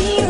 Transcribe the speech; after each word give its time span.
you. 0.00 0.29